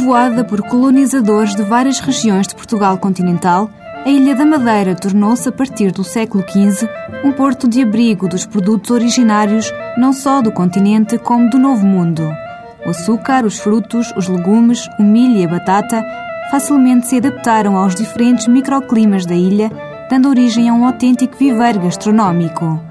Povoada 0.00 0.42
por 0.42 0.62
colonizadores 0.62 1.54
de 1.54 1.62
várias 1.62 2.00
regiões 2.00 2.46
de 2.46 2.54
Portugal 2.54 2.96
continental, 2.96 3.70
a 4.02 4.08
Ilha 4.08 4.34
da 4.34 4.46
Madeira 4.46 4.94
tornou-se, 4.94 5.46
a 5.46 5.52
partir 5.52 5.92
do 5.92 6.02
século 6.02 6.42
XV, 6.42 6.88
um 7.22 7.30
porto 7.30 7.68
de 7.68 7.82
abrigo 7.82 8.26
dos 8.26 8.46
produtos 8.46 8.90
originários 8.90 9.70
não 9.98 10.14
só 10.14 10.40
do 10.40 10.50
continente 10.50 11.18
como 11.18 11.50
do 11.50 11.58
Novo 11.58 11.84
Mundo. 11.84 12.22
O 12.86 12.88
açúcar, 12.88 13.44
os 13.44 13.58
frutos, 13.58 14.10
os 14.16 14.26
legumes, 14.26 14.88
o 14.98 15.02
milho 15.02 15.36
e 15.36 15.44
a 15.44 15.48
batata 15.48 16.02
facilmente 16.50 17.06
se 17.06 17.18
adaptaram 17.18 17.76
aos 17.76 17.94
diferentes 17.94 18.46
microclimas 18.46 19.26
da 19.26 19.34
ilha, 19.34 19.70
dando 20.08 20.30
origem 20.30 20.70
a 20.70 20.72
um 20.72 20.86
autêntico 20.86 21.36
viveiro 21.36 21.80
gastronómico. 21.80 22.82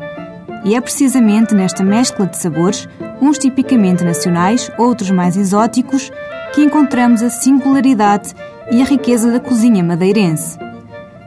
E 0.64 0.76
é 0.76 0.82
precisamente 0.82 1.56
nesta 1.56 1.84
mescla 1.84 2.28
de 2.28 2.38
sabores, 2.38 2.88
uns 3.20 3.40
tipicamente 3.40 4.04
nacionais, 4.04 4.70
outros 4.78 5.10
mais 5.10 5.36
exóticos, 5.36 6.12
que 6.54 6.62
encontramos 6.62 7.22
a 7.22 7.30
singularidade 7.30 8.34
e 8.72 8.82
a 8.82 8.86
riqueza 8.86 9.32
da 9.32 9.40
cozinha 9.40 9.84
madeirense. 9.84 10.58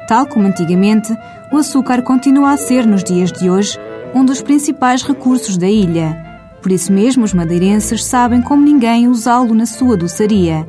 Tal 0.09 0.27
como 0.27 0.47
antigamente, 0.47 1.17
o 1.53 1.57
açúcar 1.57 2.03
continua 2.03 2.53
a 2.53 2.57
ser, 2.57 2.87
nos 2.87 3.05
dias 3.05 3.33
de 3.33 3.49
hoje, 3.49 3.79
um 4.15 4.25
dos 4.25 4.43
principais 4.43 5.03
recursos 5.03 5.57
da 5.57 5.69
ilha. 5.69 6.17
Por 6.61 6.71
isso 6.71 6.93
mesmo, 6.93 7.25
os 7.25 7.35
madeirenses 7.35 8.05
sabem 8.05 8.41
como 8.43 8.63
ninguém 8.63 9.09
usá-lo 9.09 9.55
na 9.55 9.67
sua 9.67 9.97
doçaria. 9.97 10.67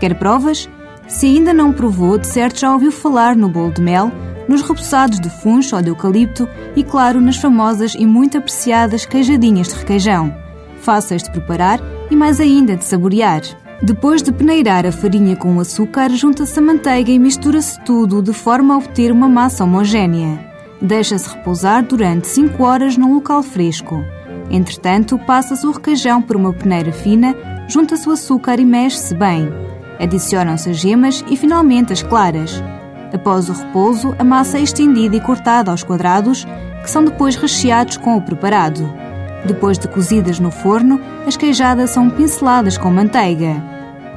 Quer 0.00 0.14
provas? 0.14 0.68
Se 1.06 1.26
ainda 1.26 1.52
não 1.52 1.72
provou, 1.72 2.18
de 2.18 2.26
certo 2.26 2.60
já 2.60 2.72
ouviu 2.72 2.90
falar 2.90 3.36
no 3.36 3.48
bolo 3.48 3.72
de 3.72 3.82
mel, 3.82 4.10
nos 4.48 4.62
repousados 4.62 5.20
de 5.20 5.28
funcho 5.28 5.76
ou 5.76 5.82
de 5.82 5.88
eucalipto 5.88 6.48
e, 6.76 6.82
claro, 6.82 7.20
nas 7.20 7.36
famosas 7.36 7.94
e 7.94 8.06
muito 8.06 8.38
apreciadas 8.38 9.06
queijadinhas 9.06 9.68
de 9.68 9.74
requeijão. 9.74 10.34
Fáceis 10.80 11.22
de 11.22 11.30
preparar 11.30 11.80
e 12.10 12.16
mais 12.16 12.40
ainda 12.40 12.76
de 12.76 12.84
saborear. 12.84 13.42
Depois 13.82 14.22
de 14.22 14.32
peneirar 14.32 14.86
a 14.86 14.92
farinha 14.92 15.36
com 15.36 15.56
o 15.56 15.60
açúcar, 15.60 16.08
junta-se 16.10 16.58
a 16.58 16.62
manteiga 16.62 17.10
e 17.10 17.18
mistura-se 17.18 17.78
tudo 17.84 18.22
de 18.22 18.32
forma 18.32 18.74
a 18.74 18.78
obter 18.78 19.10
uma 19.10 19.28
massa 19.28 19.64
homogénea. 19.64 20.38
Deixa-se 20.80 21.28
repousar 21.28 21.84
durante 21.84 22.26
5 22.28 22.62
horas 22.62 22.96
num 22.96 23.14
local 23.14 23.42
fresco. 23.42 24.02
Entretanto, 24.50 25.18
passa-se 25.18 25.66
o 25.66 25.72
requeijão 25.72 26.22
por 26.22 26.36
uma 26.36 26.52
peneira 26.52 26.92
fina, 26.92 27.34
junta-se 27.68 28.08
o 28.08 28.12
açúcar 28.12 28.60
e 28.60 28.64
mexe-se 28.64 29.14
bem. 29.14 29.48
Adicionam-se 29.98 30.70
as 30.70 30.76
gemas 30.76 31.24
e 31.28 31.36
finalmente 31.36 31.92
as 31.92 32.02
claras. 32.02 32.62
Após 33.12 33.48
o 33.48 33.52
repouso, 33.52 34.14
a 34.18 34.24
massa 34.24 34.58
é 34.58 34.62
estendida 34.62 35.16
e 35.16 35.20
cortada 35.20 35.70
aos 35.70 35.82
quadrados, 35.82 36.46
que 36.82 36.90
são 36.90 37.04
depois 37.04 37.36
recheados 37.36 37.96
com 37.96 38.16
o 38.16 38.22
preparado. 38.22 39.03
Depois 39.44 39.78
de 39.78 39.88
cozidas 39.88 40.38
no 40.40 40.50
forno, 40.50 41.00
as 41.26 41.36
queijadas 41.36 41.90
são 41.90 42.08
pinceladas 42.08 42.78
com 42.78 42.90
manteiga. 42.90 43.62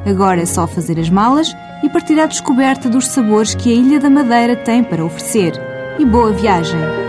Agora 0.05 0.41
é 0.41 0.45
só 0.45 0.65
fazer 0.65 0.99
as 0.99 1.09
malas 1.09 1.53
e 1.83 1.89
partir 1.89 2.19
à 2.19 2.25
descoberta 2.25 2.89
dos 2.89 3.07
sabores 3.07 3.53
que 3.53 3.71
a 3.71 3.75
Ilha 3.75 3.99
da 3.99 4.09
Madeira 4.09 4.55
tem 4.55 4.83
para 4.83 5.03
oferecer. 5.03 5.53
E 5.99 6.05
boa 6.05 6.31
viagem! 6.31 7.06